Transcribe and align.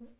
Hola 0.00 0.12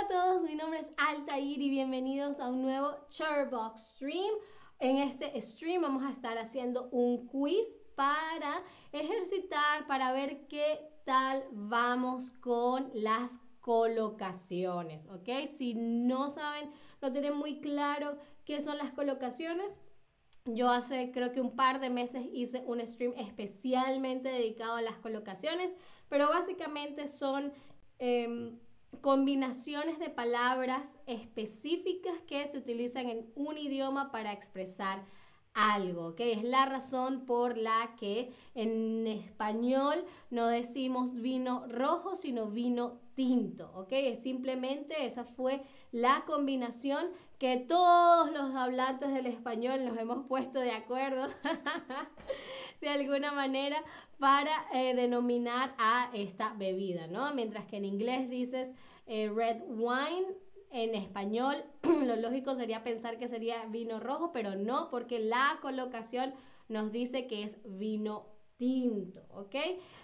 a 0.00 0.08
todos, 0.08 0.42
mi 0.42 0.56
nombre 0.56 0.80
es 0.80 0.90
Altair 0.96 1.62
y 1.62 1.70
bienvenidos 1.70 2.40
a 2.40 2.48
un 2.48 2.62
nuevo 2.62 2.96
Charbox 3.10 3.92
Stream. 3.92 4.34
En 4.80 4.98
este 4.98 5.40
stream 5.40 5.82
vamos 5.82 6.02
a 6.02 6.10
estar 6.10 6.36
haciendo 6.36 6.88
un 6.90 7.28
quiz 7.28 7.76
para 7.94 8.64
ejercitar, 8.90 9.86
para 9.86 10.10
ver 10.12 10.48
qué 10.48 10.80
tal 11.04 11.44
vamos 11.52 12.32
con 12.32 12.90
las 12.92 13.38
colocaciones, 13.60 15.06
¿ok? 15.06 15.46
Si 15.48 15.74
no 15.74 16.28
saben, 16.28 16.72
no 17.00 17.12
tienen 17.12 17.36
muy 17.36 17.60
claro 17.60 18.18
qué 18.44 18.60
son 18.60 18.78
las 18.78 18.90
colocaciones, 18.90 19.80
yo 20.44 20.70
hace 20.70 21.10
creo 21.12 21.32
que 21.32 21.40
un 21.40 21.54
par 21.54 21.80
de 21.80 21.90
meses 21.90 22.24
hice 22.32 22.62
un 22.66 22.84
stream 22.86 23.12
especialmente 23.16 24.28
dedicado 24.28 24.74
a 24.76 24.82
las 24.82 24.96
colocaciones, 24.96 25.76
pero 26.08 26.28
básicamente 26.28 27.08
son... 27.08 27.52
Em, 27.98 28.58
combinaciones 29.00 29.98
de 29.98 30.10
palabras 30.10 30.98
específicas 31.06 32.12
que 32.26 32.46
se 32.46 32.58
utilizan 32.58 33.08
en 33.08 33.32
un 33.34 33.56
idioma 33.56 34.12
para 34.12 34.32
expresar 34.32 35.04
algo, 35.54 36.14
que 36.14 36.32
es 36.32 36.42
la 36.42 36.66
razón 36.66 37.26
por 37.26 37.56
la 37.56 37.94
que 37.98 38.32
en 38.54 39.06
español 39.06 40.04
no 40.30 40.46
decimos 40.46 41.20
vino 41.20 41.66
rojo, 41.68 42.14
sino 42.16 42.50
vino 42.50 43.00
tinto, 43.14 43.70
¿ok? 43.74 43.88
Es 43.90 44.22
simplemente 44.22 45.04
esa 45.04 45.24
fue 45.24 45.62
la 45.90 46.24
combinación 46.26 47.06
que 47.38 47.56
todos 47.56 48.30
los 48.32 48.54
hablantes 48.54 49.12
del 49.12 49.26
español 49.26 49.84
nos 49.84 49.98
hemos 49.98 50.26
puesto 50.26 50.60
de 50.60 50.70
acuerdo 50.70 51.26
de 52.80 52.88
alguna 52.88 53.32
manera 53.32 53.82
para 54.18 54.52
eh, 54.72 54.94
denominar 54.94 55.74
a 55.78 56.10
esta 56.14 56.54
bebida, 56.54 57.08
¿no? 57.08 57.34
Mientras 57.34 57.66
que 57.66 57.76
en 57.76 57.84
inglés 57.84 58.30
dices 58.30 58.72
eh, 59.06 59.28
red 59.34 59.60
wine, 59.68 60.26
en 60.72 60.94
español 60.94 61.56
lo 61.82 62.16
lógico 62.16 62.54
sería 62.54 62.82
pensar 62.82 63.18
que 63.18 63.28
sería 63.28 63.64
vino 63.66 64.00
rojo, 64.00 64.32
pero 64.32 64.56
no, 64.56 64.88
porque 64.90 65.18
la 65.18 65.58
colocación 65.60 66.34
nos 66.68 66.90
dice 66.90 67.26
que 67.26 67.44
es 67.44 67.58
vino 67.64 68.32
tinto, 68.56 69.26
¿ok? 69.30 69.56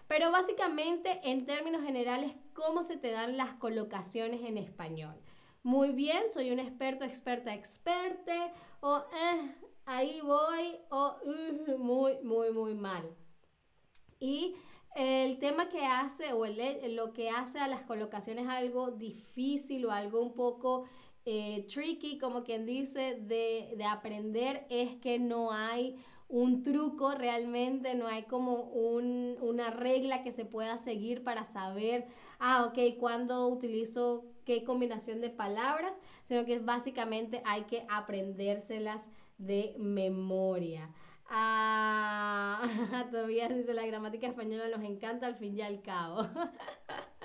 Pero 0.06 0.30
básicamente, 0.30 1.20
en 1.22 1.46
términos 1.46 1.82
generales, 1.82 2.32
¿cómo 2.54 2.82
se 2.82 2.96
te 2.96 3.10
dan 3.10 3.36
las 3.36 3.54
colocaciones 3.54 4.42
en 4.42 4.58
español? 4.58 5.14
Muy 5.62 5.92
bien, 5.92 6.30
soy 6.30 6.50
un 6.50 6.58
experto, 6.58 7.04
experta, 7.04 7.54
experte, 7.54 8.52
o 8.80 8.98
eh, 8.98 9.54
ahí 9.86 10.20
voy, 10.20 10.76
o 10.90 11.16
muy, 11.78 12.18
muy, 12.22 12.50
muy 12.50 12.74
mal. 12.74 13.16
Y 14.20 14.56
el 14.98 15.38
tema 15.38 15.68
que 15.68 15.86
hace 15.86 16.32
o 16.32 16.44
lo 16.44 17.12
que 17.12 17.30
hace 17.30 17.60
a 17.60 17.68
las 17.68 17.82
colocaciones 17.82 18.48
algo 18.48 18.90
difícil 18.90 19.86
o 19.86 19.92
algo 19.92 20.20
un 20.20 20.34
poco 20.34 20.86
eh, 21.24 21.64
tricky, 21.72 22.18
como 22.18 22.42
quien 22.42 22.66
dice, 22.66 23.16
de, 23.20 23.74
de, 23.76 23.84
aprender 23.84 24.66
es 24.70 24.96
que 24.96 25.20
no 25.20 25.52
hay 25.52 25.96
un 26.26 26.64
truco 26.64 27.14
realmente, 27.14 27.94
no 27.94 28.08
hay 28.08 28.24
como 28.24 28.62
un, 28.62 29.36
una 29.40 29.70
regla 29.70 30.22
que 30.24 30.32
se 30.32 30.44
pueda 30.44 30.78
seguir 30.78 31.22
para 31.22 31.44
saber, 31.44 32.06
ah, 32.40 32.66
ok, 32.66 32.98
cuándo 32.98 33.46
utilizo 33.48 34.24
qué 34.44 34.64
combinación 34.64 35.20
de 35.20 35.30
palabras, 35.30 36.00
sino 36.24 36.44
que 36.44 36.58
básicamente 36.58 37.40
hay 37.44 37.64
que 37.64 37.86
aprendérselas 37.88 39.10
de 39.38 39.76
memoria. 39.78 40.90
Ah, 41.30 42.62
todavía 43.10 43.48
dice 43.48 43.74
la 43.74 43.86
gramática 43.86 44.26
española 44.26 44.68
nos 44.68 44.82
encanta 44.84 45.26
al 45.26 45.36
fin 45.36 45.56
y 45.56 45.62
al 45.62 45.82
cabo. 45.82 46.22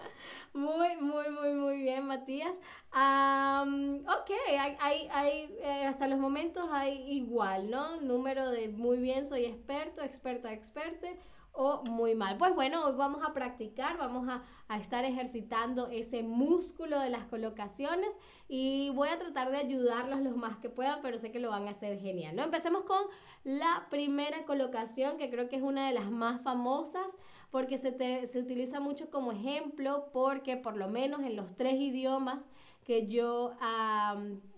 Muy, 0.53 0.95
muy, 0.97 1.31
muy, 1.31 1.53
muy 1.55 1.77
bien, 1.77 2.05
Matías. 2.05 2.55
ok, 2.91 4.31
hay, 4.59 5.07
hay, 5.09 5.55
eh, 5.61 5.85
hasta 5.87 6.07
los 6.07 6.19
momentos 6.19 6.67
hay 6.71 7.11
igual, 7.11 7.71
¿no? 7.71 7.99
Número 8.01 8.51
de 8.51 8.69
muy 8.69 8.99
bien, 8.99 9.25
soy 9.25 9.45
experto, 9.45 10.03
experta, 10.03 10.53
experte 10.53 11.17
o 11.53 11.83
muy 11.83 12.15
mal. 12.15 12.37
Pues 12.37 12.53
bueno, 12.55 12.85
hoy 12.85 12.93
vamos 12.95 13.21
a 13.23 13.33
practicar, 13.33 13.97
vamos 13.97 14.27
a, 14.27 14.43
estar 14.75 15.05
ejercitando 15.05 15.89
ese 15.89 16.23
músculo 16.23 16.99
de 16.99 17.09
las 17.09 17.25
colocaciones 17.25 18.19
y 18.47 18.89
voy 18.95 19.09
a 19.09 19.19
tratar 19.19 19.51
de 19.51 19.57
ayudarlos 19.57 20.21
los 20.21 20.35
más 20.35 20.57
que 20.57 20.69
puedan, 20.69 20.99
pero 21.03 21.19
sé 21.19 21.31
que 21.31 21.39
lo 21.39 21.51
van 21.51 21.67
a 21.67 21.71
hacer 21.71 21.99
genial. 21.99 22.35
¿no? 22.35 22.43
Empecemos 22.43 22.81
con 22.83 22.97
la 23.43 23.85
primera 23.91 24.45
colocación, 24.45 25.19
que 25.19 25.29
creo 25.29 25.47
que 25.47 25.57
es 25.57 25.61
una 25.61 25.87
de 25.87 25.93
las 25.93 26.09
más 26.09 26.41
famosas, 26.41 27.15
porque 27.53 27.77
se, 27.77 28.25
se 28.25 28.39
utiliza 28.39 28.79
mucho 28.79 29.11
como 29.11 29.31
ejemplo, 29.31 30.09
porque 30.11 30.57
por 30.57 30.75
lo 30.75 30.89
menos 30.89 31.21
en 31.21 31.35
los 31.35 31.55
tres 31.55 31.75
idiomas 31.75 32.49
que 32.83 33.07
yo... 33.07 33.51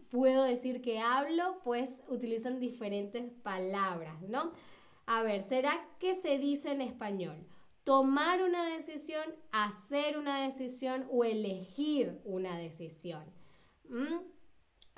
puedo 0.09 0.43
decir 0.43 0.81
que 0.81 0.99
hablo, 0.99 1.59
pues 1.65 2.05
utilizan 2.07 2.61
diferentes 2.61 3.29
palabras, 3.43 4.21
¿no? 4.21 4.53
A 5.07 5.23
ver, 5.23 5.41
¿será 5.41 5.85
que 5.99 6.15
se 6.15 6.37
dice 6.37 6.71
en 6.71 6.79
español? 6.79 7.45
Tomar 7.83 8.41
una 8.41 8.63
decisión, 8.69 9.25
hacer 9.51 10.17
una 10.17 10.45
decisión 10.45 11.05
o 11.11 11.25
elegir 11.25 12.21
una 12.23 12.57
decisión. 12.57 13.25
¿Mm? 13.89 14.19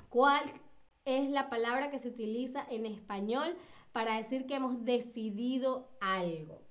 ¿Cuál 0.08 0.44
es 1.04 1.28
la 1.30 1.50
palabra 1.50 1.90
que 1.90 1.98
se 1.98 2.10
utiliza 2.10 2.64
en 2.70 2.86
español 2.86 3.56
para 3.90 4.18
decir 4.18 4.46
que 4.46 4.54
hemos 4.54 4.84
decidido 4.84 5.90
algo? 6.00 6.62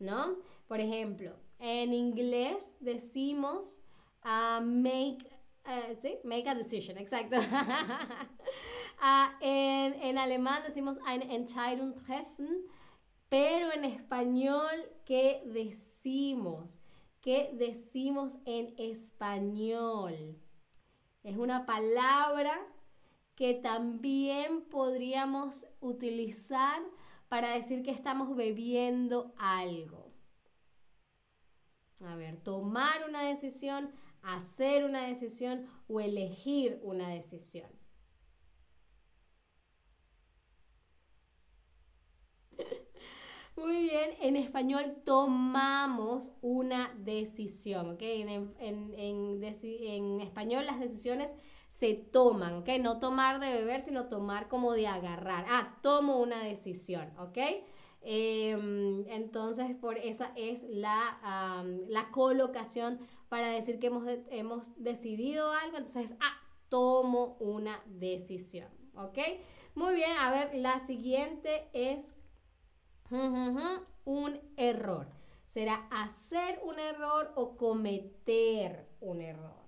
¿No? 0.00 0.38
Por 0.66 0.80
ejemplo, 0.80 1.36
en 1.58 1.92
inglés 1.92 2.78
decimos 2.80 3.80
uh, 4.24 4.60
make, 4.64 5.26
uh, 5.66 5.94
¿sí? 5.94 6.18
make 6.24 6.48
a 6.48 6.54
decision, 6.54 6.96
exacto. 6.98 7.36
uh, 7.36 9.26
en, 9.40 9.94
en, 10.02 10.18
alemán 10.18 10.62
decimos 10.66 10.98
eine 11.06 11.34
Entscheidung 11.34 11.94
treffen 11.94 12.64
pero 13.32 13.72
en 13.72 13.86
español, 13.86 14.68
¿qué 15.06 15.42
decimos? 15.46 16.78
¿Qué 17.22 17.48
decimos 17.54 18.36
en 18.44 18.74
español? 18.76 20.38
Es 21.22 21.38
una 21.38 21.64
palabra 21.64 22.52
que 23.34 23.54
también 23.54 24.68
podríamos 24.68 25.66
utilizar 25.80 26.82
para 27.30 27.54
decir 27.54 27.82
que 27.82 27.90
estamos 27.90 28.36
bebiendo 28.36 29.32
algo. 29.38 30.11
A 32.04 32.16
ver, 32.16 32.36
tomar 32.36 33.08
una 33.08 33.22
decisión, 33.22 33.90
hacer 34.22 34.84
una 34.84 35.06
decisión 35.06 35.66
o 35.88 36.00
elegir 36.00 36.80
una 36.82 37.08
decisión. 37.08 37.70
Muy 43.56 43.82
bien, 43.82 44.10
en 44.20 44.36
español 44.36 44.96
tomamos 45.04 46.32
una 46.40 46.92
decisión, 46.98 47.90
¿ok? 47.90 48.02
En, 48.02 48.54
en, 48.58 50.20
español 50.20 50.66
las 50.66 50.80
decisiones 50.80 51.36
se 51.68 51.94
toman, 51.94 52.54
¿ok? 52.54 52.68
No 52.80 52.98
tomar 52.98 53.38
de 53.40 53.52
beber, 53.52 53.80
sino 53.80 54.08
tomar 54.08 54.48
como 54.48 54.72
de 54.72 54.88
agarrar. 54.88 55.46
Ah, 55.48 55.78
tomo 55.82 56.18
una 56.18 56.42
decisión, 56.42 57.12
¿ok? 57.18 57.38
Em, 58.04 59.06
entonces, 59.08 59.74
por 59.76 59.96
esa 59.96 60.32
es 60.36 60.64
la, 60.64 61.64
la 61.88 62.10
colocación 62.10 62.98
para 63.28 63.48
decir 63.48 63.78
que 63.78 63.86
hemos, 63.86 64.04
hemos 64.30 64.82
decidido 64.82 65.52
algo. 65.52 65.76
Entonces, 65.76 66.14
ah, 66.20 66.36
tomo 66.68 67.36
una 67.38 67.82
decisión, 67.86 68.68
¿ok? 68.94 69.18
Muy 69.74 69.94
bien, 69.94 70.10
a 70.18 70.30
ver, 70.30 70.54
la 70.54 70.78
siguiente 70.80 71.68
es 71.72 72.12
un 74.04 74.40
error. 74.56 75.06
Será 75.46 75.86
hacer 75.90 76.60
un 76.64 76.78
error 76.78 77.32
o 77.36 77.56
cometer 77.56 78.88
un 79.00 79.20
error. 79.20 79.62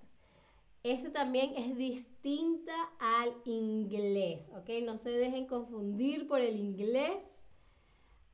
Este 0.83 1.09
también 1.09 1.53
es 1.55 1.75
distinta 1.77 2.73
al 2.99 3.33
inglés, 3.45 4.51
¿ok? 4.55 4.69
No 4.83 4.97
se 4.97 5.11
dejen 5.11 5.47
confundir 5.47 6.27
por 6.27 6.41
el 6.41 6.57
inglés, 6.57 7.34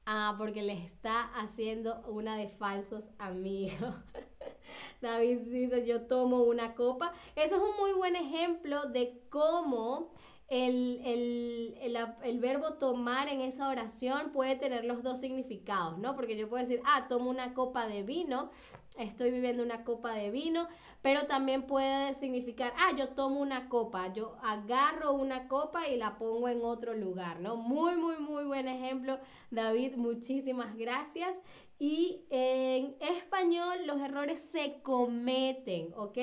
ah, 0.05 0.35
porque 0.37 0.61
les 0.61 0.83
está 0.83 1.23
haciendo 1.35 2.01
una 2.07 2.35
de 2.37 2.49
falsos 2.49 3.09
amigos. 3.17 3.93
David 5.01 5.39
dice, 5.47 5.85
yo 5.85 6.01
tomo 6.03 6.43
una 6.43 6.75
copa. 6.75 7.13
Eso 7.35 7.55
es 7.55 7.61
un 7.61 7.77
muy 7.77 7.93
buen 7.93 8.15
ejemplo 8.15 8.85
de 8.85 9.21
cómo 9.29 10.11
el, 10.51 11.77
el, 12.23 12.39
verbo 12.39 12.73
tomar 12.73 13.29
en 13.29 13.39
esa 13.39 13.69
oración 13.69 14.33
puede 14.33 14.57
tener 14.57 14.83
los 14.83 15.01
dos 15.01 15.17
significados, 15.21 15.97
¿no? 15.97 16.13
Porque 16.13 16.35
yo 16.35 16.49
puedo 16.49 16.61
decir, 16.61 16.81
ah, 16.85 17.07
tomo 17.07 17.29
una 17.29 17.53
copa 17.53 17.87
de 17.87 18.03
vino, 18.03 18.51
estoy 18.97 19.31
viviendo 19.31 19.63
una 19.63 19.85
copa 19.85 20.13
de 20.13 20.29
vino, 20.29 20.67
pero 21.01 21.25
también 21.25 21.67
puede 21.67 22.13
significar, 22.15 22.73
ah, 22.77 22.93
yo 22.97 23.09
tomo 23.09 23.39
una 23.39 23.69
copa, 23.69 24.11
yo 24.11 24.35
agarro 24.43 25.13
una 25.13 25.47
copa 25.47 25.87
y 25.87 25.95
la 25.95 26.17
pongo 26.17 26.49
en 26.49 26.63
otro 26.63 26.95
lugar, 26.95 27.39
¿no? 27.39 27.55
Muy, 27.55 27.95
muy, 27.95 28.17
muy 28.17 28.43
buen 28.43 28.67
ejemplo, 28.67 29.19
David, 29.51 29.95
muchísimas 29.95 30.75
gracias. 30.75 31.39
Y 31.79 32.25
en 32.29 32.97
español 32.99 33.87
los 33.87 34.01
errores 34.01 34.41
se 34.41 34.81
cometen, 34.83 35.93
¿ok? 35.95 36.17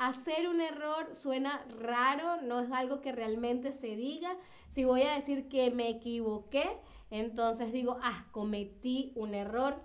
Hacer 0.00 0.48
un 0.48 0.62
error 0.62 1.14
suena 1.14 1.62
raro, 1.78 2.40
no 2.40 2.60
es 2.60 2.72
algo 2.72 3.02
que 3.02 3.12
realmente 3.12 3.70
se 3.70 3.96
diga. 3.96 4.34
Si 4.70 4.82
voy 4.82 5.02
a 5.02 5.12
decir 5.12 5.46
que 5.50 5.70
me 5.70 5.90
equivoqué, 5.90 6.64
entonces 7.10 7.70
digo, 7.70 7.98
ah, 8.02 8.24
cometí 8.30 9.12
un 9.14 9.34
error. 9.34 9.78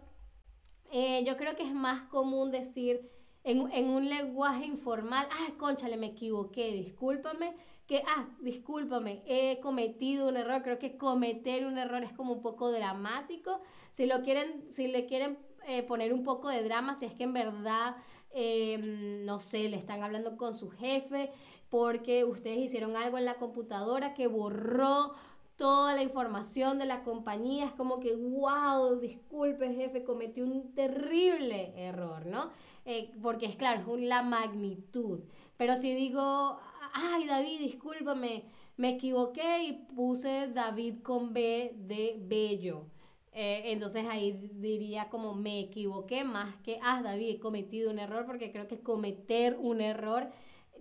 Eh, 0.94 1.26
yo 1.26 1.36
creo 1.36 1.58
que 1.58 1.64
es 1.64 1.74
más 1.74 2.04
común 2.04 2.50
decir 2.50 3.12
en, 3.44 3.90
un 3.90 4.08
lenguaje 4.08 4.64
informal, 4.64 5.28
ah, 5.30 5.52
conchale, 5.58 5.98
me 5.98 6.08
equivoqué, 6.08 6.72
discúlpame, 6.72 7.54
que, 7.86 8.02
ah, 8.08 8.30
discúlpame, 8.40 9.22
he 9.26 9.60
cometido 9.60 10.30
un 10.30 10.38
error. 10.38 10.64
Creo 10.64 10.80
que 10.80 10.96
cometer 10.96 11.66
un 11.66 11.78
error 11.78 12.04
es 12.04 12.14
como 12.14 12.32
un 12.32 12.42
poco 12.42 12.72
dramático. 12.72 13.60
Si 13.92 14.06
lo 14.06 14.22
quieren, 14.22 14.72
si 14.72 14.88
le 14.88 15.08
quieren 15.08 15.38
eh, 15.68 15.84
poner 15.84 16.14
un 16.14 16.24
poco 16.24 16.48
de 16.48 16.64
drama, 16.64 16.96
si 16.96 17.06
es 17.06 17.14
que 17.16 17.26
en 17.26 17.34
verdad 17.34 17.98
Em, 18.38 19.24
no 19.26 19.40
sé, 19.40 19.70
le 19.70 19.78
están 19.78 20.04
hablando 20.04 20.36
con 20.36 20.54
su 20.54 20.70
jefe 20.70 21.32
porque 21.70 22.26
ustedes 22.26 22.58
hicieron 22.58 22.98
algo 22.98 23.18
en 23.18 23.24
la 23.24 23.36
computadora 23.36 24.14
que 24.14 24.28
borró 24.28 25.14
toda 25.56 25.94
la 25.96 26.04
información 26.04 26.78
de 26.78 26.86
la 26.86 27.04
compañía. 27.04 27.66
Es 27.66 27.72
como 27.72 28.02
que, 28.02 28.14
wow, 28.14 29.00
disculpe 29.00 29.74
jefe, 29.74 30.04
cometí 30.04 30.42
un 30.42 30.74
terrible 30.76 31.74
error, 31.78 32.26
¿no? 32.26 32.52
Eh, 32.84 33.14
porque 33.22 33.46
es 33.46 33.56
claro, 33.56 33.96
es 33.96 34.04
la 34.04 34.22
magnitud. 34.22 35.22
Pero 35.56 35.78
si 35.78 35.94
digo, 35.96 36.60
ay 36.94 37.26
David, 37.28 37.60
discúlpame, 37.60 38.44
me 38.76 38.90
equivoqué 38.90 39.64
y 39.64 39.74
puse 39.96 40.50
David 40.54 41.02
con 41.02 41.34
B 41.34 41.74
de 41.78 42.18
bello. 42.22 42.88
Eh, 43.38 43.74
entonces 43.74 44.06
ahí 44.08 44.50
diría 44.54 45.10
como 45.10 45.36
me 45.36 45.60
equivoqué 45.60 46.24
más 46.24 46.56
que, 46.64 46.80
ah, 46.82 47.02
David, 47.04 47.36
he 47.36 47.40
cometido 47.40 47.92
un 47.92 48.00
error, 48.00 48.26
porque 48.26 48.50
creo 48.50 48.70
que 48.70 48.82
cometer 48.82 49.58
un 49.60 49.82
error 49.82 50.32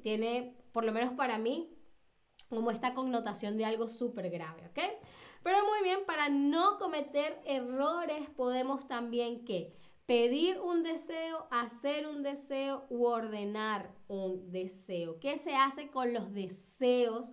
tiene, 0.05 0.57
por 0.71 0.85
lo 0.85 0.93
menos 0.93 1.15
para 1.15 1.37
mí, 1.37 1.77
como 2.49 2.71
esta 2.71 2.95
connotación 2.95 3.57
de 3.59 3.65
algo 3.65 3.89
súper 3.89 4.31
grave, 4.31 4.69
¿ok? 4.69 4.79
Pero 5.43 5.59
muy 5.67 5.83
bien, 5.83 6.07
para 6.07 6.29
no 6.29 6.79
cometer 6.79 7.41
errores 7.45 8.31
podemos 8.37 8.87
también 8.87 9.45
que 9.45 9.75
pedir 10.07 10.61
un 10.61 10.85
deseo, 10.85 11.49
hacer 11.51 12.07
un 12.07 12.23
deseo 12.23 12.87
u 12.89 13.07
ordenar 13.07 13.93
un 14.07 14.53
deseo. 14.53 15.19
¿Qué 15.19 15.39
se 15.39 15.57
hace 15.57 15.91
con 15.91 16.15
los 16.15 16.33
deseos 16.33 17.33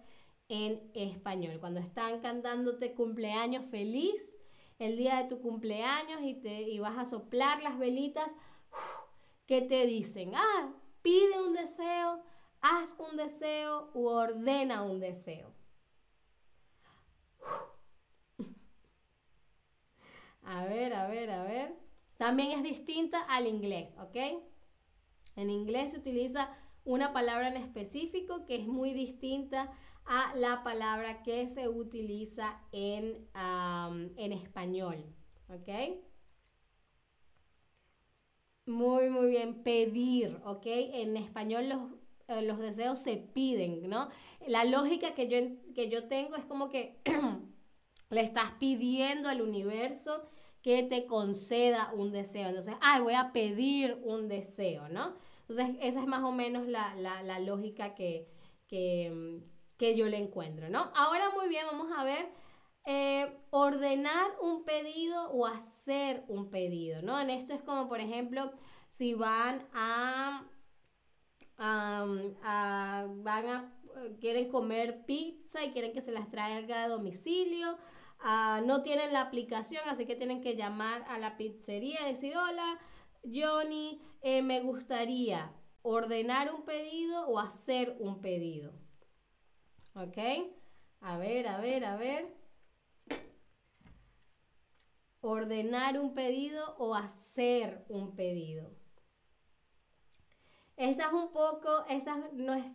en 0.50 0.90
español? 0.96 1.60
Cuando 1.60 1.80
están 1.80 2.22
cantándote 2.22 2.96
cumpleaños 2.96 3.70
feliz, 3.70 4.41
el 4.82 4.98
día 4.98 5.18
de 5.18 5.30
tu 5.30 5.40
cumpleaños 5.42 6.22
y, 6.24 6.34
te, 6.34 6.64
y 6.64 6.80
vas 6.80 6.98
a 6.98 7.06
soplar 7.06 7.62
las 7.62 7.78
velitas, 7.78 8.32
¿qué 9.46 9.62
te 9.62 9.86
dicen? 9.86 10.32
Ah, 10.34 10.74
pide 11.04 11.40
un 11.40 11.54
deseo, 11.54 12.24
haz 12.62 12.96
un 12.98 13.16
deseo 13.16 13.92
u 13.94 14.08
ordena 14.08 14.82
un 14.82 15.00
deseo. 15.00 15.54
A 20.42 20.66
ver, 20.66 20.96
a 20.96 21.08
ver, 21.08 21.30
a 21.30 21.44
ver. 21.44 21.76
También 22.18 22.52
es 22.52 22.64
distinta 22.64 23.22
al 23.26 23.46
inglés, 23.46 23.96
¿ok? 24.00 24.42
En 25.36 25.52
inglés 25.52 25.92
se 25.92 26.00
utiliza 26.00 26.58
una 26.86 27.14
palabra 27.14 27.50
en 27.50 27.58
específico 27.58 28.48
que 28.48 28.56
es 28.56 28.66
muy 28.66 28.94
distinta 28.94 29.72
a 30.06 30.36
la 30.36 30.64
palabra 30.64 31.24
que 31.24 31.48
se 31.48 31.68
utiliza 31.70 32.62
en, 32.72 33.28
en 34.18 34.32
español. 34.32 35.06
¿Ok? 35.50 35.70
Muy, 38.66 39.10
muy 39.10 39.30
bien. 39.32 39.64
Pedir, 39.64 40.40
¿ok? 40.46 40.66
En 40.66 41.18
español 41.18 41.68
los, 41.70 41.82
eh, 42.28 42.42
los 42.42 42.60
deseos 42.60 43.00
se 43.00 43.18
piden, 43.18 43.90
¿no? 43.90 44.10
La 44.48 44.64
lógica 44.64 45.14
que 45.14 45.28
yo, 45.28 45.38
que 45.74 45.90
yo 45.90 46.08
tengo 46.08 46.36
es 46.38 46.46
como 46.46 46.70
que 46.70 47.00
le 48.10 48.22
estás 48.22 48.52
pidiendo 48.60 49.28
al 49.30 49.42
universo 49.42 50.24
que 50.62 50.84
te 50.84 51.06
conceda 51.08 51.92
un 51.94 52.12
deseo. 52.12 52.50
Entonces, 52.50 52.76
ay, 52.82 53.02
voy 53.02 53.16
a 53.16 53.34
pedir 53.34 54.00
un 54.04 54.28
deseo, 54.30 54.88
¿no? 54.90 55.16
Entonces, 55.50 55.76
esa 55.82 56.00
es 56.00 56.08
más 56.08 56.24
o 56.24 56.32
menos 56.32 56.68
la, 56.68 57.40
lógica 57.40 57.96
que, 57.96 58.28
que, 58.68 59.42
que 59.82 59.98
yo 59.98 60.06
le 60.06 60.18
encuentro, 60.18 60.70
¿no? 60.70 60.92
Ahora 60.94 61.32
muy 61.32 61.50
bien, 61.50 61.66
vamos 61.66 61.92
a 61.98 62.04
ver 62.04 62.30
eh, 62.86 63.36
ordenar 63.50 64.30
un 64.40 64.64
pedido 64.64 65.32
o 65.32 65.48
hacer 65.48 66.24
un 66.28 66.52
pedido, 66.52 67.02
¿no? 67.02 67.20
En 67.20 67.32
esto 67.32 67.56
es 67.56 67.64
como, 67.64 67.90
por 67.90 68.00
ejemplo, 68.00 68.52
si 68.90 69.16
van 69.16 69.68
a, 69.74 70.46
van 71.58 73.50
a, 73.50 73.74
quieren 74.20 74.50
comer 74.50 75.04
pizza 75.08 75.66
y 75.66 75.72
quieren 75.72 75.94
que 75.94 76.02
se 76.02 76.12
las 76.12 76.30
traiga 76.30 76.84
a 76.84 76.88
domicilio, 76.88 77.76
ah, 78.20 78.62
no 78.64 78.84
tienen 78.84 79.12
la 79.14 79.22
aplicación, 79.22 79.82
así 79.90 80.06
que 80.06 80.16
tienen 80.16 80.42
que 80.42 80.56
llamar 80.56 81.04
a 81.08 81.18
la 81.18 81.38
pizzería 81.38 82.08
y 82.08 82.12
decir, 82.14 82.38
hola, 82.38 82.78
Johnny, 83.24 84.00
eh, 84.22 84.44
me 84.44 84.62
gustaría 84.62 85.56
ordenar 85.82 86.54
un 86.54 86.66
pedido 86.66 87.26
o 87.28 87.40
hacer 87.40 87.96
un 88.00 88.22
pedido. 88.22 88.74
¿Ok? 89.94 90.18
A 91.02 91.18
ver, 91.18 91.48
a 91.48 91.60
ver, 91.60 91.86
a 91.86 91.98
ver. 91.98 92.34
Ordenar 95.22 96.00
un 96.00 96.14
pedido 96.14 96.76
o 96.78 96.96
hacer 96.96 97.86
un 97.90 98.16
pedido. 98.16 98.72
Esta 100.78 101.08
es 101.08 101.14
un 101.14 101.32
poco, 101.32 101.86
esta 101.90 102.16
no 102.34 102.54
es, 102.54 102.66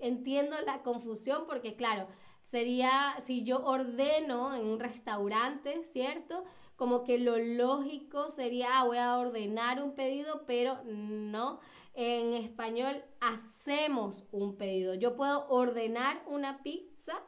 entiendo 0.00 0.54
la 0.64 0.82
confusión 0.82 1.44
porque 1.48 1.74
claro, 1.74 2.06
sería 2.40 3.16
si 3.18 3.42
yo 3.42 3.64
ordeno 3.64 4.54
en 4.54 4.64
un 4.64 4.78
restaurante, 4.78 5.82
¿cierto? 5.82 6.44
Como 6.76 7.02
que 7.02 7.18
lo 7.18 7.36
lógico 7.36 8.30
sería, 8.30 8.78
ah, 8.78 8.84
voy 8.84 8.98
a 8.98 9.18
ordenar 9.18 9.82
un 9.82 9.96
pedido, 9.96 10.44
pero 10.46 10.78
no 10.84 11.58
en 12.00 12.32
español 12.32 13.02
hacemos 13.18 14.28
un 14.30 14.56
pedido. 14.56 14.94
Yo 14.94 15.16
puedo 15.16 15.48
ordenar 15.48 16.22
una 16.28 16.62
pizza, 16.62 17.20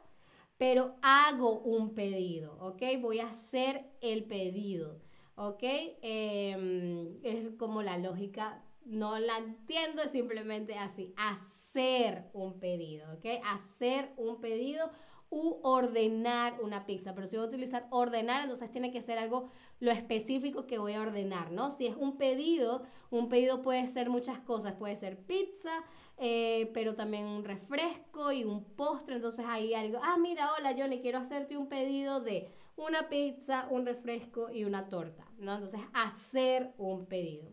pero 0.57 0.95
hago 1.01 1.59
un 1.59 1.93
pedido, 1.93 2.57
¿ok? 2.61 2.81
Voy 3.01 3.19
a 3.19 3.27
hacer 3.27 3.91
el 3.99 4.23
pedido, 4.23 5.01
¿ok? 5.35 5.61
Em, 6.01 7.19
es 7.21 7.49
como 7.57 7.83
la 7.83 7.97
lógica, 7.97 8.63
no 8.85 9.19
la 9.19 9.39
entiendo, 9.39 10.07
simplemente 10.07 10.75
así, 10.75 11.13
hacer 11.17 12.29
un 12.31 12.57
pedido, 12.57 13.11
¿ok? 13.15 13.25
Hacer 13.43 14.13
un 14.15 14.39
pedido 14.39 14.89
u 15.31 15.59
ordenar 15.63 16.61
una 16.61 16.85
pizza. 16.85 17.15
Pero 17.15 17.25
si 17.25 17.37
voy 17.37 17.45
a 17.45 17.47
utilizar 17.47 17.87
ordenar, 17.89 18.43
entonces 18.43 18.69
tiene 18.69 18.91
que 18.91 19.01
ser 19.01 19.17
algo 19.17 19.49
lo 19.79 19.89
específico 19.89 20.67
que 20.67 20.77
voy 20.77 20.93
a 20.93 21.01
ordenar, 21.01 21.51
¿no? 21.51 21.71
Si 21.71 21.87
es 21.87 21.95
un 21.95 22.17
pedido, 22.17 22.83
un 23.09 23.29
pedido 23.29 23.61
puede 23.61 23.87
ser 23.87 24.09
muchas 24.09 24.39
cosas. 24.39 24.73
Puede 24.73 24.97
ser 24.97 25.17
pizza, 25.17 25.71
eh, 26.17 26.69
pero 26.73 26.95
también 26.95 27.25
un 27.25 27.45
refresco 27.45 28.33
y 28.33 28.43
un 28.43 28.63
postre. 28.63 29.15
Entonces 29.15 29.45
ahí 29.47 29.73
algo, 29.73 29.99
ah, 30.03 30.17
mira, 30.19 30.51
hola 30.53 30.75
Johnny, 30.77 30.99
quiero 30.99 31.19
hacerte 31.19 31.57
un 31.57 31.67
pedido 31.67 32.19
de 32.19 32.49
una 32.75 33.07
pizza, 33.07 33.67
un 33.69 33.85
refresco 33.85 34.51
y 34.51 34.65
una 34.65 34.89
torta, 34.89 35.25
¿no? 35.37 35.53
Entonces 35.53 35.79
hacer 35.93 36.73
un 36.77 37.05
pedido. 37.05 37.49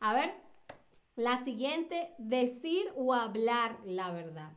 A 0.00 0.14
ver, 0.14 0.34
la 1.14 1.44
siguiente, 1.44 2.14
decir 2.16 2.90
o 2.96 3.12
hablar 3.12 3.78
la 3.84 4.12
verdad 4.12 4.52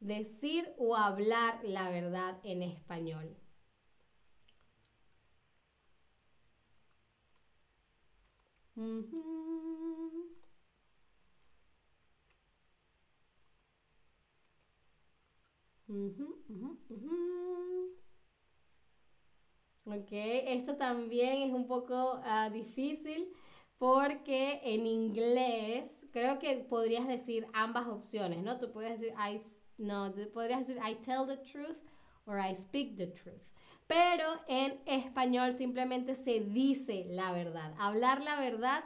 decir 0.00 0.72
o 0.78 0.96
hablar 0.96 1.60
la 1.64 1.90
verdad 1.90 2.38
en 2.44 2.62
español. 2.62 3.36
Esto 20.56 20.76
también 20.76 21.42
es 21.42 21.52
un 21.52 21.66
poco 21.66 22.20
ah, 22.24 22.50
difícil 22.50 23.28
porque 23.78 24.60
en 24.62 24.86
inglés 24.86 26.06
creo 26.12 26.38
que 26.38 26.56
podrías 26.56 27.06
decir 27.06 27.46
ambas 27.52 27.86
opciones, 27.86 28.42
¿no? 28.42 28.58
Tú 28.58 28.72
puedes 28.72 29.00
decir 29.00 29.14
I 29.18 29.38
no, 29.78 30.12
podrías 30.32 30.66
decir 30.66 30.78
I 30.82 30.94
tell 30.96 31.26
the 31.26 31.36
truth 31.36 31.78
or 32.24 32.38
I 32.38 32.54
speak 32.54 32.96
the 32.96 33.08
truth. 33.08 33.42
Pero 33.86 34.24
en 34.48 34.80
español 34.86 35.52
simplemente 35.52 36.14
se 36.14 36.40
dice 36.40 37.06
la 37.10 37.32
verdad. 37.32 37.74
Hablar 37.78 38.22
la 38.22 38.40
verdad. 38.40 38.84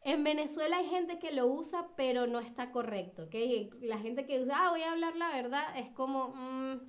En 0.00 0.24
Venezuela 0.24 0.78
hay 0.78 0.86
gente 0.86 1.18
que 1.18 1.32
lo 1.32 1.46
usa, 1.46 1.88
pero 1.96 2.26
no 2.26 2.40
está 2.40 2.72
correcto, 2.72 3.24
¿ok? 3.24 3.34
La 3.80 3.98
gente 3.98 4.26
que 4.26 4.42
usa, 4.42 4.54
ah, 4.58 4.70
voy 4.70 4.82
a 4.82 4.92
hablar 4.92 5.16
la 5.16 5.30
verdad, 5.30 5.78
es 5.78 5.88
como, 5.90 6.34
mm, 6.34 6.80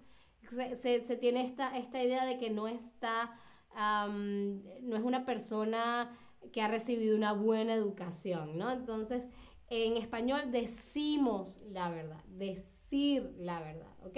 se, 0.50 1.00
tiene 1.18 1.46
esta, 1.46 1.78
esta 1.78 2.04
idea 2.04 2.26
de 2.26 2.38
que 2.38 2.50
no 2.50 2.68
está, 2.68 3.40
no 3.74 4.98
es 4.98 5.04
una 5.04 5.26
persona 5.26 6.12
que 6.52 6.62
ha 6.62 6.68
recibido 6.68 7.16
una 7.16 7.34
buena 7.34 7.74
educación, 7.74 8.58
¿no? 8.58 8.72
Entonces, 8.72 9.30
en 9.68 9.98
español 9.98 10.52
decimos 10.52 11.60
la 11.72 11.90
verdad, 11.90 12.24
decir 12.28 13.34
la 13.38 13.62
verdad, 13.62 13.94
¿ok? 14.06 14.18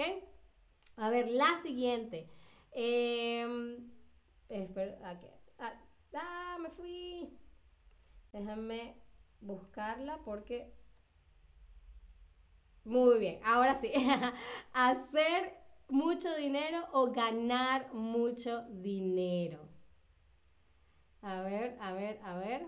A 0.96 1.10
ver, 1.10 1.28
la 1.28 1.56
siguiente. 1.56 2.28
Eh, 2.72 3.78
espera, 4.48 4.98
aquí. 5.08 5.26
Ah, 5.58 5.74
ah, 6.14 6.58
me 6.60 6.70
fui. 6.70 7.38
Déjame 8.32 8.96
buscarla 9.40 10.20
porque... 10.24 10.72
Muy 12.84 13.18
bien, 13.18 13.40
ahora 13.44 13.74
sí. 13.74 13.92
Hacer 14.72 15.54
mucho 15.88 16.34
dinero 16.36 16.86
o 16.92 17.12
ganar 17.12 17.92
mucho 17.92 18.62
dinero. 18.70 19.67
A 21.22 21.42
ver, 21.42 21.76
a 21.80 21.92
ver, 21.92 22.20
a 22.24 22.36
ver. 22.36 22.66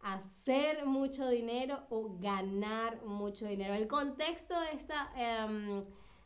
Hacer 0.00 0.84
mucho 0.84 1.28
dinero 1.28 1.86
o 1.90 2.18
ganar 2.18 3.02
mucho 3.04 3.46
dinero. 3.46 3.74
El 3.74 3.88
contexto 3.88 4.58
de 4.60 4.70
esta, 4.72 5.10
em, 5.16 5.84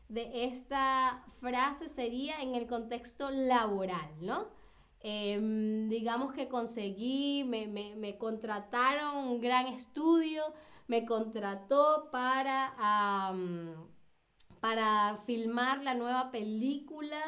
de 0.09 0.45
esta 0.45 1.25
frase 1.41 1.89
sería 1.89 2.43
en 2.43 2.55
el 2.55 2.67
contexto 2.67 3.31
laboral, 3.31 4.11
¿no? 4.21 4.49
Em, 5.01 5.89
digamos 5.89 6.35
que 6.35 6.49
conseguí, 6.49 7.45
me, 7.45 7.67
me, 7.69 8.19
contrataron 8.19 9.29
un 9.29 9.41
gran 9.41 9.67
estudio, 9.67 10.43
me 10.89 11.07
contrató 11.07 12.11
para, 12.11 12.75
para 14.61 15.17
filmar 15.25 15.83
la 15.83 15.95
nueva 15.95 16.31
película 16.31 17.19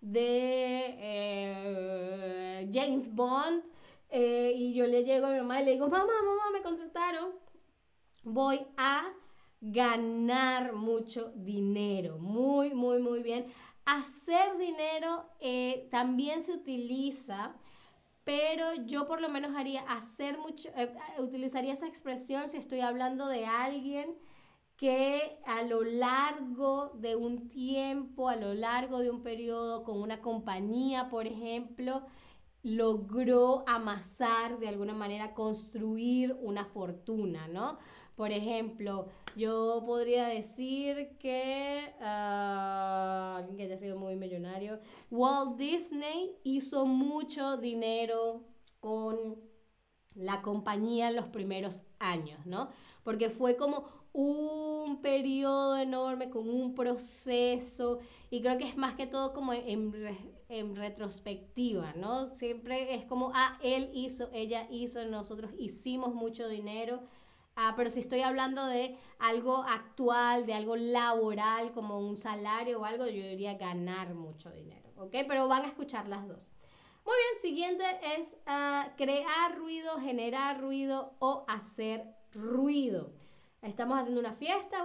de 0.00 0.96
eh, 0.98 2.70
James 2.72 3.14
Bond. 3.14 3.64
Eh, 4.10 4.52
y 4.56 4.74
yo 4.74 4.86
le 4.86 5.04
llego 5.04 5.26
a 5.26 5.30
mi 5.30 5.38
mamá 5.38 5.60
y 5.60 5.66
le 5.66 5.72
digo, 5.72 5.88
mamá, 5.88 6.06
mamá, 6.06 6.50
me 6.52 6.62
contrataron. 6.62 7.32
Voy 8.24 8.60
a 8.76 9.12
ganar 9.60 10.72
mucho 10.72 11.32
dinero. 11.34 12.18
Muy, 12.18 12.72
muy, 12.72 13.00
muy 13.00 13.22
bien. 13.22 13.46
Hacer 13.84 14.56
dinero 14.58 15.26
eh, 15.40 15.88
también 15.90 16.42
se 16.42 16.52
utiliza, 16.52 17.54
pero 18.24 18.74
yo 18.84 19.06
por 19.06 19.20
lo 19.20 19.28
menos 19.30 19.56
haría 19.56 19.80
hacer 19.82 20.38
mucho, 20.38 20.68
utilizaría 21.18 21.72
esa 21.72 21.86
expresión 21.86 22.48
si 22.48 22.58
estoy 22.58 22.80
hablando 22.80 23.26
de 23.28 23.46
alguien 23.46 24.18
que 24.78 25.40
a 25.44 25.62
lo 25.64 25.82
largo 25.82 26.92
de 26.94 27.16
un 27.16 27.48
tiempo, 27.48 28.28
a 28.28 28.36
lo 28.36 28.54
largo 28.54 29.00
de 29.00 29.10
un 29.10 29.22
periodo 29.22 29.82
con 29.82 30.00
una 30.00 30.22
compañía, 30.22 31.10
por 31.10 31.26
ejemplo, 31.26 32.06
logró 32.62 33.64
amasar 33.66 34.60
de 34.60 34.68
alguna 34.68 34.94
manera, 34.94 35.34
construir 35.34 36.36
una 36.40 36.64
fortuna, 36.64 37.48
¿no? 37.48 37.78
Por 38.14 38.30
ejemplo, 38.30 39.08
yo 39.36 39.82
podría 39.84 40.28
decir 40.28 41.16
que 41.18 41.92
uh, 42.00 43.36
alguien 43.36 43.56
que 43.56 43.64
haya 43.64 43.78
sido 43.78 43.98
muy 43.98 44.14
millonario, 44.14 44.80
Walt 45.10 45.56
Disney 45.56 46.36
hizo 46.44 46.86
mucho 46.86 47.56
dinero 47.56 48.44
con 48.78 49.40
la 50.14 50.40
compañía 50.42 51.08
en 51.08 51.16
los 51.16 51.26
primeros 51.26 51.82
años, 51.98 52.44
¿no? 52.46 52.70
Porque 53.04 53.30
fue 53.30 53.56
como 53.56 53.97
un 54.12 55.00
periodo 55.00 55.76
enorme, 55.76 56.30
con 56.30 56.48
un 56.48 56.74
proceso, 56.74 57.98
y 58.30 58.40
creo 58.40 58.58
que 58.58 58.68
es 58.68 58.76
más 58.76 58.94
que 58.94 59.06
todo 59.06 59.32
como 59.32 59.52
en, 59.52 59.92
en, 60.48 60.76
retrospectiva, 60.76 61.92
¿no? 61.94 62.26
Siempre 62.26 62.94
es 62.94 63.04
como, 63.04 63.30
ah, 63.34 63.58
él 63.62 63.90
hizo, 63.94 64.28
ella 64.32 64.66
hizo, 64.70 65.04
nosotros 65.04 65.52
hicimos 65.58 66.14
mucho 66.14 66.48
dinero. 66.48 67.02
Ah, 67.56 67.74
pero 67.76 67.90
si 67.90 68.00
estoy 68.00 68.20
hablando 68.20 68.64
de 68.66 68.96
algo 69.18 69.64
actual, 69.64 70.46
de 70.46 70.54
algo 70.54 70.76
laboral, 70.76 71.72
como 71.72 71.98
un 71.98 72.16
salario 72.16 72.80
o 72.80 72.84
algo, 72.84 73.06
yo 73.06 73.22
diría 73.26 73.54
ganar 73.54 74.14
mucho 74.14 74.50
dinero, 74.52 74.92
¿ok? 74.96 75.16
Pero 75.26 75.48
van 75.48 75.64
a 75.64 75.68
escuchar 75.68 76.08
las 76.08 76.26
dos. 76.28 76.52
Muy 77.04 77.16
bien, 77.16 77.40
siguiente 77.40 77.84
es 78.18 78.36
ah, 78.46 78.92
crear 78.96 79.56
ruido, 79.56 79.98
generar 79.98 80.60
ruido 80.60 81.14
o 81.18 81.44
hacer 81.48 82.04
ruido. 82.32 83.12
Estamos 83.62 83.98
haciendo 83.98 84.20
una 84.20 84.34
fiesta. 84.34 84.84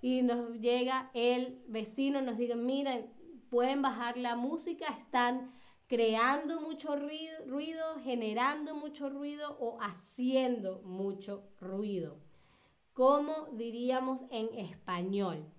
y 0.00 0.20
nos 0.20 0.60
llega 0.60 1.10
el 1.14 1.62
vecino, 1.66 2.20
nos 2.20 2.36
dice, 2.36 2.56
miren, 2.56 3.10
pueden 3.48 3.80
bajar 3.80 4.18
la 4.18 4.36
música, 4.36 4.88
están 4.88 5.50
creando 5.86 6.60
mucho 6.60 6.94
ruido, 6.94 7.98
generando 8.02 8.74
mucho 8.74 9.08
ruido 9.08 9.56
o 9.60 9.80
haciendo 9.80 10.82
mucho 10.82 11.48
ruido. 11.58 12.20
¿Cómo 12.92 13.48
diríamos 13.52 14.26
en 14.30 14.54
español? 14.58 15.50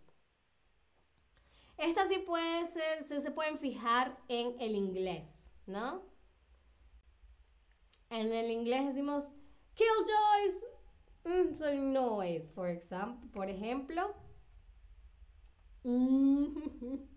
Estas 1.78 2.08
sí 2.08 2.20
puede 2.20 2.66
ser, 2.66 3.04
se, 3.04 3.20
se 3.20 3.32
pueden 3.32 3.58
fijar 3.58 4.16
en 4.28 4.56
el 4.60 4.76
inglés, 4.76 5.52
¿no? 5.66 6.04
En 8.12 8.32
el 8.32 8.52
inglés 8.52 8.86
decimos 8.86 9.34
Killjoys. 9.76 10.66
Mm, 11.26 11.94
noise, 11.94 12.52
for 12.52 12.68
example, 12.68 13.30
por 13.34 13.50
ejemplo. 13.50 14.14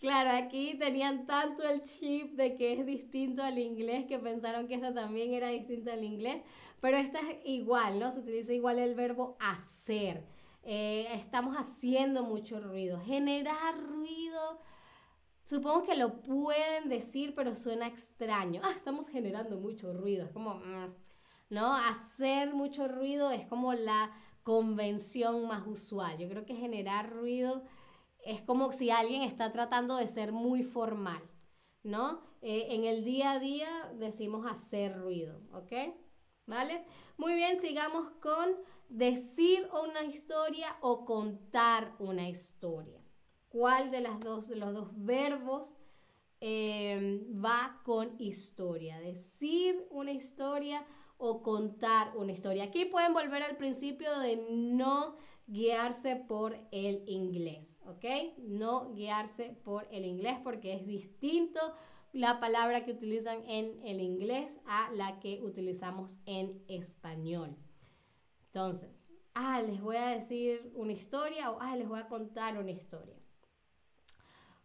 Claro, 0.00 0.30
aquí 0.30 0.76
tenían 0.78 1.26
tanto 1.26 1.68
el 1.68 1.82
chip 1.82 2.36
de 2.36 2.54
que 2.54 2.72
es 2.72 2.86
distinto 2.86 3.42
al 3.42 3.58
inglés 3.58 4.06
que 4.06 4.20
pensaron 4.20 4.68
que 4.68 4.74
esta 4.74 4.94
también 4.94 5.34
era 5.34 5.48
distinta 5.48 5.92
al 5.92 6.04
inglés, 6.04 6.40
pero 6.80 6.96
esta 6.96 7.18
es 7.18 7.38
igual, 7.44 7.98
¿no? 7.98 8.08
Se 8.12 8.20
utiliza 8.20 8.52
igual 8.52 8.78
el 8.78 8.94
verbo 8.94 9.36
hacer. 9.40 10.22
Eh, 10.62 11.08
estamos 11.14 11.56
haciendo 11.56 12.22
mucho 12.22 12.60
ruido. 12.60 13.00
Generar 13.00 13.76
ruido 13.76 14.60
Supongo 15.48 15.84
que 15.84 15.96
lo 15.96 16.20
pueden 16.20 16.90
decir, 16.90 17.34
pero 17.34 17.56
suena 17.56 17.86
extraño. 17.86 18.60
Ah, 18.62 18.72
estamos 18.74 19.08
generando 19.08 19.56
mucho 19.56 19.94
ruido. 19.94 20.26
Es 20.26 20.30
como, 20.30 20.56
mm, 20.56 20.94
¿no? 21.48 21.74
Hacer 21.74 22.52
mucho 22.52 22.86
ruido 22.86 23.30
es 23.30 23.46
como 23.46 23.72
la 23.72 24.14
convención 24.42 25.48
más 25.48 25.66
usual. 25.66 26.18
Yo 26.18 26.28
creo 26.28 26.44
que 26.44 26.54
generar 26.54 27.10
ruido 27.10 27.62
es 28.26 28.42
como 28.42 28.72
si 28.72 28.90
alguien 28.90 29.22
está 29.22 29.50
tratando 29.50 29.96
de 29.96 30.06
ser 30.06 30.32
muy 30.32 30.64
formal, 30.64 31.22
¿no? 31.82 32.20
Eh, 32.42 32.66
en 32.74 32.84
el 32.84 33.02
día 33.06 33.32
a 33.32 33.38
día 33.38 33.90
decimos 33.94 34.44
hacer 34.46 34.98
ruido, 34.98 35.40
¿ok? 35.54 35.72
¿Vale? 36.44 36.84
Muy 37.16 37.32
bien, 37.32 37.58
sigamos 37.58 38.10
con 38.20 38.54
decir 38.90 39.66
una 39.82 40.04
historia 40.04 40.76
o 40.82 41.06
contar 41.06 41.94
una 41.98 42.28
historia 42.28 43.07
cuál 43.48 43.90
de, 43.90 44.00
las 44.00 44.20
dos, 44.20 44.48
de 44.48 44.56
los 44.56 44.72
dos 44.74 44.88
verbos 44.94 45.76
em, 46.40 47.42
va 47.44 47.80
con 47.84 48.14
historia. 48.20 49.00
Decir 49.00 49.86
una 49.90 50.12
historia 50.12 50.84
o 51.16 51.42
contar 51.42 52.16
una 52.16 52.32
historia. 52.32 52.64
Aquí 52.64 52.84
pueden 52.84 53.12
volver 53.12 53.42
al 53.42 53.56
principio 53.56 54.18
de 54.20 54.36
no 54.50 55.16
guiarse 55.46 56.16
por 56.16 56.56
el 56.70 57.02
inglés, 57.08 57.80
¿ok? 57.86 58.04
No 58.38 58.92
guiarse 58.94 59.56
por 59.64 59.88
el 59.90 60.04
inglés 60.04 60.38
porque 60.44 60.74
es 60.74 60.86
distinto 60.86 61.60
la 62.12 62.38
palabra 62.38 62.84
que 62.84 62.92
utilizan 62.92 63.42
en 63.48 63.84
el 63.84 64.00
inglés 64.00 64.60
a 64.66 64.90
la 64.92 65.18
que 65.20 65.40
utilizamos 65.42 66.18
en 66.26 66.62
español. 66.68 67.56
Entonces, 68.46 69.08
ah, 69.34 69.60
les 69.62 69.80
voy 69.80 69.96
a 69.96 70.08
decir 70.08 70.70
una 70.74 70.92
historia 70.92 71.50
o 71.50 71.58
ah, 71.60 71.76
les 71.76 71.88
voy 71.88 71.98
a 71.98 72.08
contar 72.08 72.58
una 72.58 72.70
historia 72.70 73.18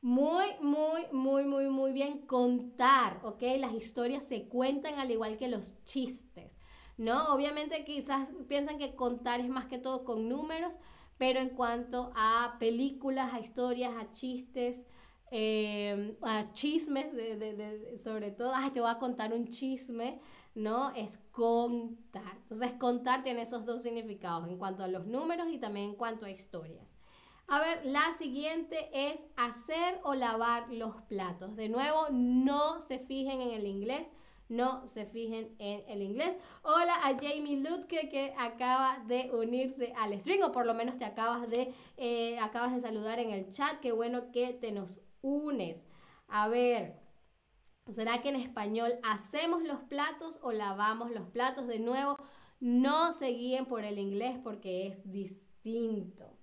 muy, 0.04 0.48
muy, 0.60 1.08
muy, 1.14 1.46
muy, 1.46 1.70
muy 1.70 1.94
bien 1.94 2.28
contar, 2.28 3.22
¿ok? 3.24 3.42
Las 3.58 3.74
historias 3.74 4.26
se 4.26 4.50
cuentan 4.50 5.00
al 5.00 5.10
igual 5.12 5.38
que 5.38 5.48
los 5.48 5.82
chistes, 5.86 6.58
¿no? 6.98 7.34
Obviamente 7.34 7.86
quizás 7.86 8.34
piensan 8.50 8.78
que 8.80 8.96
contar 8.98 9.40
es 9.40 9.48
más 9.48 9.66
que 9.68 9.80
todo 9.80 10.04
con 10.04 10.28
números, 10.28 10.78
pero 11.18 11.40
en 11.40 11.52
cuanto 11.52 12.12
a 12.18 12.58
películas, 12.60 13.34
a 13.34 13.40
historias, 13.40 13.94
a 13.98 14.12
chistes, 14.12 14.88
eh, 15.32 16.18
a 16.22 16.52
chismes, 16.52 17.16
de, 17.16 17.38
de, 17.38 17.54
de, 17.54 17.98
sobre 17.98 18.32
todo, 18.32 18.52
ay, 18.54 18.72
te 18.72 18.82
voy 18.82 18.92
a 18.92 19.00
contar 19.00 19.32
un 19.34 19.48
chisme, 19.48 20.20
¿no? 20.54 20.92
Es 20.96 21.18
contar. 21.32 22.40
Entonces, 22.42 22.74
contar 22.74 23.24
tiene 23.24 23.44
esos 23.44 23.66
dos 23.66 23.82
significados 23.82 24.50
en 24.50 24.58
cuanto 24.58 24.84
a 24.84 24.90
los 24.90 25.06
números 25.08 25.48
y 25.50 25.60
también 25.60 25.92
en 25.92 25.96
cuanto 25.96 26.26
a 26.26 26.30
historias. 26.30 26.98
A 27.48 27.60
ver, 27.60 27.86
la 27.86 28.12
siguiente 28.18 28.90
es 28.94 29.28
hacer 29.36 30.00
o 30.04 30.14
lavar 30.16 30.72
los 30.72 30.96
platos. 31.04 31.56
De 31.56 31.70
nuevo, 31.70 32.08
no 32.12 32.80
se 32.80 33.00
fijen 33.00 33.42
en 33.42 33.52
el 33.52 33.68
inglés, 33.68 34.12
no 34.50 34.86
se 34.88 35.06
fijen 35.06 35.56
en 35.60 35.84
el 35.88 36.02
inglés. 36.02 36.38
Hola 36.64 36.96
a 36.96 37.16
Jamie 37.16 37.58
Lutke 37.58 38.10
que 38.10 38.34
acaba 38.38 39.04
de 39.08 39.30
unirse 39.32 39.94
al 39.98 40.20
stream 40.20 40.44
o 40.44 40.52
por 40.52 40.66
lo 40.66 40.74
menos 40.74 40.98
te 40.98 41.06
acabas 41.06 41.50
de, 41.50 41.74
eh, 41.98 42.40
acabas 42.40 42.74
de 42.74 42.80
saludar 42.80 43.20
en 43.20 43.32
el 43.32 43.50
chat. 43.50 43.80
Qué 43.82 43.92
bueno 43.92 44.32
que 44.32 44.54
te 44.54 44.72
nos 44.72 45.02
unes. 45.22 45.88
A 46.28 46.48
ver, 46.48 47.00
¿será 47.90 48.22
que 48.22 48.30
en 48.30 48.36
español 48.36 48.94
hacemos 49.04 49.64
los 49.64 49.82
platos 49.82 50.40
o 50.44 50.52
lavamos 50.52 51.12
los 51.12 51.28
platos? 51.30 51.68
De 51.68 51.80
nuevo, 51.80 52.18
no 52.60 53.12
se 53.12 53.28
guíen 53.28 53.66
por 53.66 53.84
el 53.84 54.00
inglés 54.00 54.38
porque 54.44 54.88
es 54.88 55.12
distinto. 55.12 56.43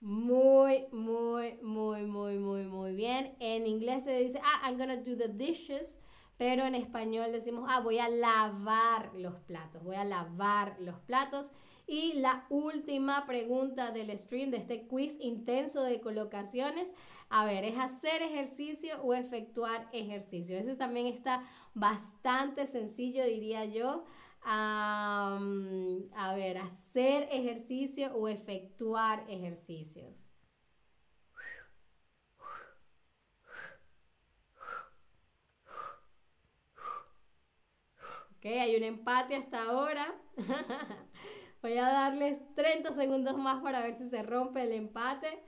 Muy, 0.00 0.86
muy, 0.92 1.58
muy, 1.62 2.06
muy, 2.06 2.38
muy, 2.38 2.64
muy 2.64 2.94
bien. 2.94 3.36
En 3.38 3.66
inglés 3.66 4.04
se 4.04 4.18
dice, 4.18 4.40
ah, 4.42 4.68
I'm 4.68 4.78
gonna 4.78 4.96
do 4.96 5.16
the 5.16 5.28
dishes. 5.28 6.00
Pero 6.38 6.64
en 6.64 6.74
español 6.74 7.32
decimos, 7.32 7.66
ah, 7.68 7.80
voy 7.80 7.98
a 7.98 8.08
lavar 8.08 9.10
los 9.14 9.34
platos. 9.40 9.82
Voy 9.84 9.96
a 9.96 10.04
lavar 10.04 10.76
los 10.80 10.98
platos. 11.00 11.52
Y 11.86 12.14
la 12.14 12.46
última 12.48 13.26
pregunta 13.26 13.90
del 13.90 14.16
stream, 14.16 14.50
de 14.50 14.56
este 14.56 14.86
quiz 14.86 15.18
intenso 15.20 15.82
de 15.82 16.00
colocaciones. 16.00 16.90
A 17.28 17.44
ver, 17.44 17.64
¿es 17.64 17.78
hacer 17.78 18.22
ejercicio 18.22 19.02
o 19.02 19.12
efectuar 19.12 19.88
ejercicio? 19.92 20.56
Ese 20.56 20.76
también 20.76 21.06
está 21.06 21.44
bastante 21.74 22.66
sencillo, 22.66 23.22
diría 23.24 23.66
yo. 23.66 24.04
A 24.42 26.32
ver, 26.34 26.58
hacer 26.58 27.28
ejercicio 27.30 28.14
o 28.14 28.28
efectuar 28.28 29.24
ejercicios. 29.28 30.14
Ok, 38.40 38.46
hay 38.46 38.74
un 38.74 38.84
empate 38.84 39.36
hasta 39.36 39.62
ahora. 39.64 40.14
Voy 41.62 41.76
a 41.76 41.84
darles 41.90 42.38
30 42.54 42.90
segundos 42.92 43.36
más 43.36 43.62
para 43.62 43.82
ver 43.82 43.92
si 43.92 44.08
se 44.08 44.22
rompe 44.22 44.62
el 44.62 44.72
empate. 44.72 45.42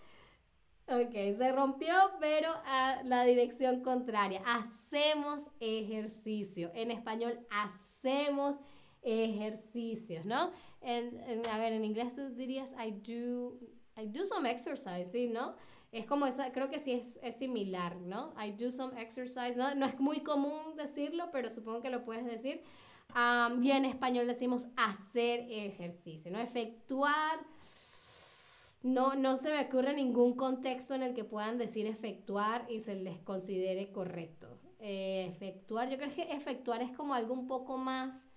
Ok, 0.88 1.14
se 1.38 1.52
rompió, 1.52 1.94
pero 2.20 2.50
a 2.66 3.00
la 3.04 3.24
dirección 3.24 3.82
contraria. 3.82 4.42
Hacemos 4.44 5.46
ejercicio. 5.60 6.70
En 6.74 6.90
español, 6.90 7.40
hacemos 7.50 8.60
ejercicios, 9.02 10.24
¿no? 10.24 10.52
En, 10.80 11.46
a 11.50 11.58
ver, 11.58 11.72
en 11.72 11.84
inglés 11.84 12.16
tú 12.16 12.28
dirías, 12.30 12.74
I 12.74 12.92
do, 12.92 13.58
I 13.96 14.06
do 14.06 14.24
some 14.24 14.50
exercise, 14.50 15.10
¿sí? 15.10 15.28
¿No? 15.28 15.54
Es 15.90 16.06
como 16.06 16.26
esa, 16.26 16.52
creo 16.52 16.70
que 16.70 16.78
sí 16.78 16.92
es, 16.92 17.20
es 17.22 17.36
similar, 17.36 17.96
¿no? 17.96 18.32
I 18.42 18.52
do 18.52 18.70
some 18.70 19.00
exercise, 19.00 19.56
¿no? 19.56 19.74
No 19.74 19.86
es 19.86 20.00
muy 20.00 20.20
común 20.20 20.76
decirlo, 20.76 21.28
pero 21.32 21.50
supongo 21.50 21.82
que 21.82 21.90
lo 21.90 22.04
puedes 22.04 22.24
decir 22.24 22.62
y 23.60 23.70
en 23.70 23.84
español 23.84 24.26
decimos 24.26 24.68
hacer 24.76 25.46
ejercicio, 25.50 26.30
¿no? 26.30 26.38
Efectuar. 26.38 27.40
No, 28.82 29.14
no 29.14 29.36
se 29.36 29.50
me 29.50 29.60
ocurre 29.60 29.94
ningún 29.94 30.34
contexto 30.34 30.94
en 30.94 31.02
el 31.02 31.14
que 31.14 31.22
puedan 31.22 31.56
decir 31.56 31.86
efectuar 31.86 32.66
y 32.68 32.80
se 32.80 32.96
les 32.96 33.18
considere 33.20 33.92
correcto. 33.92 34.48
Eh, 34.80 35.26
efectuar, 35.30 35.88
yo 35.88 35.98
creo 35.98 36.12
que 36.12 36.22
efectuar 36.22 36.82
es 36.82 36.90
como 36.96 37.14
algo 37.14 37.34
un 37.34 37.46
poco 37.46 37.78
más, 37.78 38.28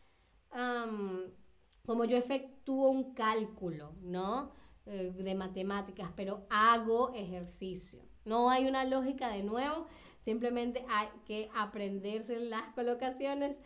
como 1.85 2.05
yo 2.05 2.17
efectúo 2.17 2.89
un 2.89 3.13
cálculo, 3.13 3.93
¿no? 4.01 4.51
Eh, 4.85 5.12
de 5.15 5.35
matemáticas, 5.35 6.12
pero 6.15 6.45
hago 6.50 7.13
ejercicio. 7.13 8.03
No 8.24 8.50
hay 8.50 8.67
una 8.67 8.85
lógica 8.85 9.29
de 9.29 9.43
nuevo, 9.43 9.88
simplemente 10.19 10.85
hay 10.89 11.07
que 11.25 11.50
aprenderse 11.55 12.39
las 12.39 12.69
colocaciones 12.74 13.57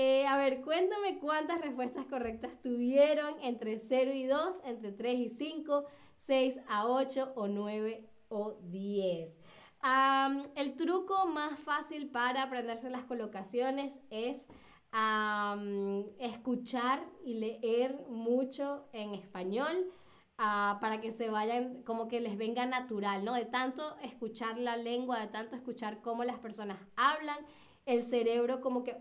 eh, 0.00 0.26
a 0.28 0.36
ver, 0.36 0.60
cuéntame 0.60 1.18
cuántas 1.18 1.60
respuestas 1.60 2.06
correctas 2.06 2.62
tuvieron 2.62 3.34
entre 3.42 3.78
0 3.78 4.12
y 4.12 4.26
2, 4.26 4.60
entre 4.64 4.92
3 4.92 5.18
y 5.18 5.28
5, 5.28 5.86
6 6.16 6.60
a 6.68 6.86
8 6.86 7.32
o 7.34 7.48
9 7.48 8.08
o 8.28 8.60
10. 8.62 9.40
el 10.54 10.76
truco 10.76 11.26
más 11.26 11.58
fácil 11.58 12.10
para 12.10 12.44
aprenderse 12.44 12.90
las 12.90 13.06
colocaciones 13.06 13.98
es 14.10 14.46
escuchar 16.18 17.04
y 17.24 17.34
leer 17.34 18.06
mucho 18.08 18.88
en 18.92 19.14
español. 19.14 19.90
Ah, 20.40 20.78
para 20.80 21.00
que 21.00 21.10
se 21.10 21.30
vayan, 21.30 21.82
como 21.82 22.06
que 22.06 22.20
les 22.20 22.38
venga 22.38 22.64
natural, 22.64 23.24
¿no? 23.24 23.34
De 23.34 23.44
tanto 23.44 23.96
escuchar 24.02 24.56
la 24.56 24.76
lengua, 24.76 25.18
de 25.18 25.26
tanto 25.26 25.56
escuchar 25.56 26.00
cómo 26.00 26.22
las 26.22 26.38
personas 26.38 26.78
hablan, 26.94 27.38
el 27.86 28.04
cerebro 28.04 28.60
como 28.60 28.84
que 28.84 28.96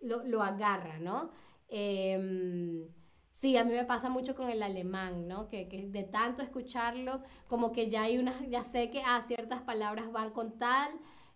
lo, 0.00 0.42
agarra, 0.42 0.98
¿no? 0.98 1.30
Em, 1.68 2.86
sí, 3.30 3.56
a 3.56 3.64
mí 3.64 3.72
me 3.72 3.86
pasa 3.86 4.10
mucho 4.10 4.34
con 4.34 4.50
el 4.50 4.62
alemán, 4.62 5.26
¿no? 5.26 5.48
Que, 5.48 5.64
de 5.90 6.02
tanto 6.04 6.42
escucharlo, 6.42 7.22
como 7.48 7.72
que 7.72 7.88
ya 7.88 8.02
hay 8.02 8.18
una, 8.18 8.34
ya 8.46 8.62
sé 8.62 8.90
que 8.90 9.00
a 9.00 9.16
ah, 9.16 9.20
ciertas 9.22 9.62
palabras 9.62 10.12
van 10.12 10.32
con 10.32 10.58
tal, 10.58 10.90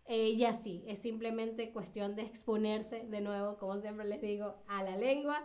eh, 0.08 0.30
y 0.30 0.44
así, 0.44 0.84
es 0.86 1.00
simplemente 1.00 1.72
cuestión 1.72 2.14
de 2.14 2.22
exponerse 2.22 3.04
de 3.08 3.20
nuevo, 3.20 3.58
como 3.58 3.78
siempre 3.78 4.04
les 4.06 4.20
digo, 4.20 4.56
a 4.68 4.82
la 4.82 4.96
lengua. 4.96 5.42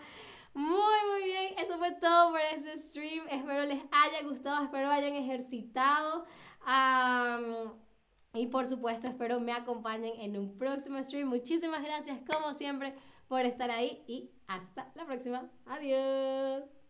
Muy, 0.53 1.09
muy 1.11 1.23
bien, 1.23 1.53
eso 1.57 1.77
fue 1.77 1.91
todo 1.93 2.31
por 2.31 2.41
este 2.53 2.77
stream. 2.77 3.25
Espero 3.29 3.63
les 3.63 3.81
haya 3.91 4.27
gustado, 4.27 4.63
espero 4.63 4.89
hayan 4.89 5.13
ejercitado. 5.13 6.25
y 8.33 8.47
por 8.47 8.65
supuesto, 8.65 9.07
espero 9.07 9.39
me 9.39 9.53
acompañen 9.53 10.19
en 10.19 10.37
un 10.37 10.57
próximo 10.57 11.01
stream. 11.03 11.27
Muchísimas 11.27 11.83
gracias, 11.83 12.19
como 12.29 12.53
siempre 12.53 12.93
por 13.27 13.45
estar 13.45 13.71
ahí 13.71 14.03
y 14.07 14.29
hasta 14.47 14.91
la 14.95 15.05
próxima. 15.05 15.49
Adiós. 15.65 16.80